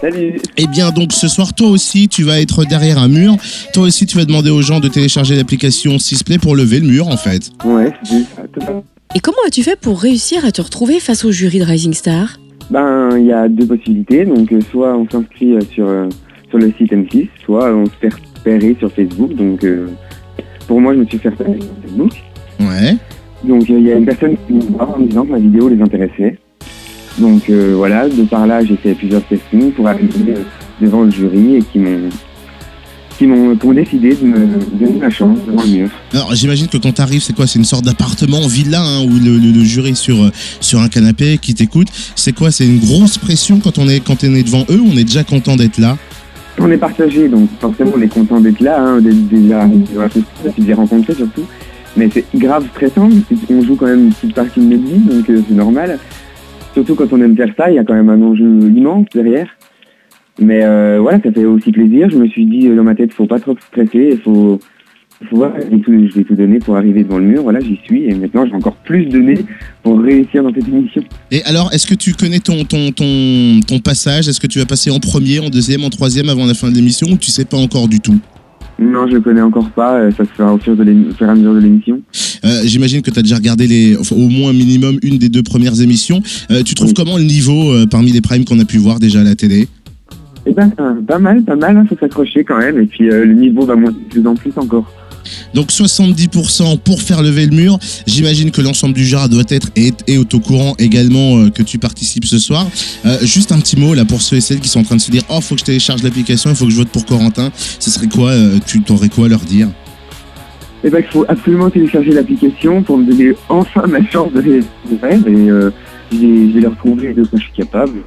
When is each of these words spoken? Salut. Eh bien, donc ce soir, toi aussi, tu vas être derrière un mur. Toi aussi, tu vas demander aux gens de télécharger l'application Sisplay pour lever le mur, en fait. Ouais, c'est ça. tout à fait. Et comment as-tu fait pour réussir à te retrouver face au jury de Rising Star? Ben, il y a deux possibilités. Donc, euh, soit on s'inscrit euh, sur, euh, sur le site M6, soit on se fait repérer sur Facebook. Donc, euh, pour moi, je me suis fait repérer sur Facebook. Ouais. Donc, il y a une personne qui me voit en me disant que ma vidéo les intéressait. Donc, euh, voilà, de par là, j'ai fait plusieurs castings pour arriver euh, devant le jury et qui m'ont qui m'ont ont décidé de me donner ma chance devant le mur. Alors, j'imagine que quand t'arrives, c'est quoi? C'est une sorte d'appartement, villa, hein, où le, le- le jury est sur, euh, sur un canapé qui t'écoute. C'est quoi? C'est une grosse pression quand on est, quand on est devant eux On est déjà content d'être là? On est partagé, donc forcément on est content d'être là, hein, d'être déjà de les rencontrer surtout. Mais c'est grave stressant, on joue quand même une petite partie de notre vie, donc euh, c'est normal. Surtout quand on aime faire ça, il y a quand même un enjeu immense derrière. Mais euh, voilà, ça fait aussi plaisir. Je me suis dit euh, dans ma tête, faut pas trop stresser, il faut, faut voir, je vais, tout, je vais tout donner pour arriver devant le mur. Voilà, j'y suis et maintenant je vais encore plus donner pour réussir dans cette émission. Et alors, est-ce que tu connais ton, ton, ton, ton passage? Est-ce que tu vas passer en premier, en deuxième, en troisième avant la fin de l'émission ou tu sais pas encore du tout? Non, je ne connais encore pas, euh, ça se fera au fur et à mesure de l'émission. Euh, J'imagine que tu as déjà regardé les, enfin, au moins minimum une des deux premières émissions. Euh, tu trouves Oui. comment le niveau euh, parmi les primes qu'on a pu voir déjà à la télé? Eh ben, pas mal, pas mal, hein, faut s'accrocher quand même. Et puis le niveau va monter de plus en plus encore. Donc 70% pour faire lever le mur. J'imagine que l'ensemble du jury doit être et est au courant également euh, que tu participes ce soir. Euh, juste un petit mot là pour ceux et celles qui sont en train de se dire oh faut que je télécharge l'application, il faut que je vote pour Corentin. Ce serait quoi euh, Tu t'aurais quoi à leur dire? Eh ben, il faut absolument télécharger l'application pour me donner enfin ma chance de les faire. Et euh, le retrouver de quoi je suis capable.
Salut. 0.00 0.40
Eh 0.56 0.66
bien, 0.68 0.90
donc 0.90 1.12
ce 1.12 1.26
soir, 1.26 1.54
toi 1.54 1.68
aussi, 1.68 2.08
tu 2.08 2.22
vas 2.22 2.40
être 2.40 2.64
derrière 2.64 2.98
un 2.98 3.08
mur. 3.08 3.36
Toi 3.72 3.84
aussi, 3.84 4.06
tu 4.06 4.16
vas 4.16 4.24
demander 4.24 4.50
aux 4.50 4.62
gens 4.62 4.78
de 4.80 4.88
télécharger 4.88 5.34
l'application 5.34 5.98
Sisplay 5.98 6.38
pour 6.38 6.54
lever 6.54 6.80
le 6.80 6.86
mur, 6.86 7.08
en 7.08 7.16
fait. 7.16 7.50
Ouais, 7.64 7.92
c'est 8.04 8.20
ça. 8.20 8.42
tout 8.52 8.60
à 8.60 8.66
fait. 8.66 8.72
Et 9.16 9.20
comment 9.20 9.38
as-tu 9.46 9.62
fait 9.62 9.78
pour 9.80 10.00
réussir 10.00 10.44
à 10.44 10.52
te 10.52 10.60
retrouver 10.60 11.00
face 11.00 11.24
au 11.24 11.32
jury 11.32 11.58
de 11.58 11.64
Rising 11.64 11.94
Star? 11.94 12.38
Ben, 12.70 13.16
il 13.18 13.26
y 13.26 13.32
a 13.32 13.48
deux 13.48 13.66
possibilités. 13.66 14.24
Donc, 14.24 14.52
euh, 14.52 14.60
soit 14.70 14.96
on 14.96 15.08
s'inscrit 15.08 15.54
euh, 15.54 15.60
sur, 15.72 15.88
euh, 15.88 16.08
sur 16.50 16.58
le 16.58 16.72
site 16.78 16.92
M6, 16.92 17.28
soit 17.44 17.72
on 17.74 17.86
se 17.86 17.92
fait 18.00 18.10
repérer 18.12 18.76
sur 18.78 18.92
Facebook. 18.92 19.34
Donc, 19.34 19.64
euh, 19.64 19.88
pour 20.66 20.80
moi, 20.80 20.94
je 20.94 21.00
me 21.00 21.06
suis 21.06 21.18
fait 21.18 21.30
repérer 21.30 21.58
sur 21.58 21.70
Facebook. 21.82 22.12
Ouais. 22.60 22.96
Donc, 23.44 23.68
il 23.68 23.80
y 23.80 23.92
a 23.92 23.96
une 23.96 24.04
personne 24.04 24.36
qui 24.46 24.52
me 24.52 24.60
voit 24.60 24.94
en 24.94 24.98
me 24.98 25.06
disant 25.06 25.24
que 25.24 25.30
ma 25.32 25.38
vidéo 25.38 25.68
les 25.68 25.80
intéressait. 25.80 26.38
Donc, 27.18 27.50
euh, 27.50 27.74
voilà, 27.76 28.08
de 28.08 28.22
par 28.22 28.46
là, 28.46 28.64
j'ai 28.64 28.76
fait 28.76 28.94
plusieurs 28.94 29.26
castings 29.26 29.72
pour 29.72 29.88
arriver 29.88 30.08
euh, 30.36 30.42
devant 30.80 31.02
le 31.02 31.10
jury 31.10 31.56
et 31.56 31.62
qui 31.62 31.78
m'ont 31.78 32.08
qui 33.18 33.26
m'ont 33.26 33.58
ont 33.64 33.72
décidé 33.72 34.14
de 34.14 34.24
me 34.24 34.36
donner 34.78 35.00
ma 35.00 35.10
chance 35.10 35.38
devant 35.44 35.62
le 35.64 35.68
mur. 35.68 35.88
Alors, 36.12 36.32
j'imagine 36.36 36.68
que 36.68 36.76
quand 36.76 36.92
t'arrives, 36.92 37.20
c'est 37.20 37.34
quoi? 37.34 37.48
C'est 37.48 37.58
une 37.58 37.64
sorte 37.64 37.84
d'appartement, 37.84 38.46
villa, 38.46 38.80
hein, 38.80 39.02
où 39.02 39.08
le, 39.08 39.38
le- 39.38 39.50
le 39.50 39.64
jury 39.64 39.90
est 39.90 39.94
sur, 39.96 40.22
euh, 40.22 40.30
sur 40.60 40.80
un 40.80 40.88
canapé 40.88 41.36
qui 41.38 41.52
t'écoute. 41.52 41.88
C'est 42.14 42.32
quoi? 42.32 42.52
C'est 42.52 42.64
une 42.64 42.78
grosse 42.78 43.18
pression 43.18 43.58
quand 43.58 43.78
on 43.78 43.88
est, 43.88 43.98
quand 43.98 44.22
on 44.22 44.32
est 44.36 44.44
devant 44.44 44.64
eux 44.70 44.80
On 44.86 44.96
est 44.96 45.02
déjà 45.02 45.24
content 45.24 45.56
d'être 45.56 45.78
là? 45.78 45.96
On 46.60 46.70
est 46.70 46.76
partagé, 46.76 47.28
donc 47.28 47.48
forcément 47.60 47.92
on 47.96 48.00
est 48.02 48.08
content 48.08 48.40
d'être 48.40 48.60
là, 48.60 48.80
hein, 48.80 49.00
d'être 49.00 49.28
déjà 49.28 49.66
de 49.66 50.64
les 50.64 50.74
rencontrer 50.74 51.14
surtout. 51.14 51.42
Mais 51.96 52.08
c'est 52.12 52.24
grave 52.36 52.66
stressant, 52.74 53.08
on 53.50 53.62
joue 53.62 53.74
quand 53.76 53.86
même 53.86 54.04
une 54.06 54.12
petite 54.12 54.34
partie 54.34 54.60
de 54.60 54.64
notre 54.66 54.84
vie, 54.84 54.98
donc 54.98 55.28
euh, 55.30 55.40
c'est 55.48 55.54
normal. 55.54 55.98
Surtout 56.74 56.94
quand 56.94 57.12
on 57.12 57.20
aime 57.20 57.36
faire 57.36 57.52
ça, 57.56 57.70
il 57.70 57.74
y 57.74 57.78
a 57.78 57.84
quand 57.84 57.94
même 57.94 58.08
un 58.08 58.22
enjeu 58.22 58.44
immense 58.44 59.06
derrière. 59.12 59.48
Mais 60.40 60.60
euh, 60.62 60.98
voilà, 61.00 61.20
ça 61.20 61.32
fait 61.32 61.44
aussi 61.44 61.72
plaisir. 61.72 62.08
Je 62.10 62.16
me 62.16 62.28
suis 62.28 62.46
dit 62.46 62.68
euh, 62.68 62.76
dans 62.76 62.84
ma 62.84 62.94
tête, 62.94 63.12
faut 63.12 63.26
pas 63.26 63.40
trop 63.40 63.56
stresser, 63.72 64.10
il 64.12 64.18
faut, 64.20 64.60
faut 65.28 65.36
voir, 65.36 65.52
je 65.56 65.66
vais, 65.66 65.82
tout, 65.82 65.92
je 65.92 66.14
vais 66.14 66.24
tout 66.24 66.36
donner 66.36 66.60
pour 66.60 66.76
arriver 66.76 67.02
devant 67.02 67.18
le 67.18 67.24
mur. 67.24 67.42
Voilà, 67.42 67.58
j'y 67.58 67.80
suis 67.84 68.04
et 68.04 68.14
maintenant 68.14 68.44
je 68.44 68.50
vais 68.50 68.56
encore 68.56 68.76
plus 68.76 69.06
donner 69.06 69.34
pour 69.82 69.98
réussir 70.00 70.44
dans 70.44 70.54
cette 70.54 70.68
émission. 70.68 71.02
Et 71.32 71.42
alors, 71.44 71.72
est-ce 71.72 71.88
que 71.88 71.94
tu 71.94 72.14
connais 72.14 72.38
ton, 72.38 72.62
ton, 72.64 72.92
ton, 72.92 73.60
ton 73.66 73.80
passage? 73.80 74.28
Est-ce 74.28 74.38
que 74.38 74.46
tu 74.46 74.60
vas 74.60 74.66
passer 74.66 74.92
en 74.92 75.00
premier, 75.00 75.40
en 75.40 75.48
deuxième, 75.48 75.82
en 75.82 75.90
troisième 75.90 76.28
avant 76.28 76.46
la 76.46 76.54
fin 76.54 76.70
de 76.70 76.76
l'émission 76.76 77.08
ou 77.10 77.16
tu 77.16 77.32
sais 77.32 77.44
pas 77.44 77.56
encore 77.56 77.88
du 77.88 77.98
tout? 77.98 78.18
Non, 78.78 79.08
je 79.08 79.14
ne 79.14 79.18
connais 79.18 79.40
encore 79.40 79.70
pas, 79.70 79.94
euh, 79.96 80.12
ça 80.12 80.24
se 80.24 80.30
fera 80.30 80.54
au 80.54 80.58
fur 80.58 80.74
et 80.74 81.24
à 81.24 81.34
mesure 81.34 81.54
de 81.54 81.58
l'émission. 81.58 82.00
Euh, 82.44 82.62
J'imagine 82.64 83.02
que 83.02 83.10
tu 83.10 83.18
as 83.18 83.22
déjà 83.22 83.36
regardé 83.36 83.66
les, 83.66 83.96
enfin, 83.96 84.16
au 84.16 84.28
moins 84.28 84.52
minimum 84.52 84.98
une 85.02 85.18
des 85.18 85.28
deux 85.28 85.42
premières 85.42 85.80
émissions. 85.80 86.22
Euh, 86.50 86.62
tu 86.62 86.74
trouves 86.74 86.88
Oui. 86.88 86.94
comment 86.94 87.16
le 87.16 87.24
niveau 87.24 87.70
euh, 87.72 87.86
parmi 87.86 88.12
les 88.12 88.20
primes 88.20 88.44
qu'on 88.44 88.58
a 88.58 88.64
pu 88.64 88.78
voir 88.78 88.98
déjà 89.00 89.20
à 89.20 89.24
la 89.24 89.34
télé? 89.34 89.68
Eh 90.46 90.52
ben, 90.52 90.70
pas 91.06 91.18
mal, 91.18 91.42
pas 91.42 91.56
mal, 91.56 91.76
hein, 91.76 91.84
faut 91.88 91.96
s'accrocher 92.00 92.44
quand 92.44 92.58
même. 92.58 92.78
Et 92.80 92.86
puis 92.86 93.04
le 93.04 93.34
niveau 93.34 93.66
va 93.66 93.76
monter 93.76 93.98
de 93.98 94.08
plus 94.08 94.26
en 94.26 94.34
plus 94.34 94.52
encore. 94.56 94.90
Donc 95.54 95.70
70% 95.70 96.78
pour 96.78 97.02
faire 97.02 97.22
lever 97.22 97.46
le 97.46 97.56
mur. 97.56 97.78
J'imagine 98.06 98.50
que 98.50 98.60
l'ensemble 98.60 98.94
du 98.94 99.04
jury 99.04 99.28
doit 99.28 99.44
être 99.48 99.68
et 99.76 99.92
est 100.06 100.18
au 100.34 100.40
courant 100.40 100.74
également 100.78 101.38
euh, 101.38 101.50
que 101.50 101.62
tu 101.62 101.78
participes 101.78 102.24
ce 102.24 102.38
soir. 102.38 102.66
Euh, 103.06 103.18
juste 103.22 103.52
un 103.52 103.58
petit 103.58 103.76
mot 103.76 103.94
là 103.94 104.04
pour 104.04 104.22
ceux 104.22 104.36
et 104.36 104.40
celles 104.40 104.60
qui 104.60 104.68
sont 104.68 104.80
en 104.80 104.84
train 104.84 104.96
de 104.96 105.00
se 105.00 105.10
dire 105.10 105.22
oh 105.28 105.40
faut 105.40 105.54
que 105.54 105.60
je 105.60 105.66
télécharge 105.66 106.02
l'application, 106.02 106.50
il 106.50 106.56
faut 106.56 106.66
que 106.66 106.70
je 106.72 106.76
vote 106.76 106.88
pour 106.88 107.04
Corentin. 107.04 107.50
Ce 107.78 107.90
serait 107.90 108.08
quoi 108.08 108.30
euh, 108.30 108.58
Tu 108.66 108.82
t'aurais 108.82 109.08
quoi 109.08 109.26
à 109.26 109.28
leur 109.28 109.40
dire? 109.40 109.68
Eh 110.88 110.90
ben, 110.90 111.00
il 111.00 111.12
faut 111.12 111.26
absolument 111.28 111.68
télécharger 111.68 112.12
l'application 112.12 112.82
pour 112.82 112.96
me 112.96 113.04
donner 113.04 113.34
enfin 113.50 113.86
ma 113.86 114.02
chance 114.06 114.32
de 114.32 114.40
les 114.40 114.62
faire. 114.98 115.18
Et 115.26 115.50
euh, 115.50 115.70
le 116.12 116.66
retrouver 116.66 117.12
de 117.12 117.24
quoi 117.24 117.38
je 117.38 117.44
suis 117.44 117.52
capable. 117.52 117.98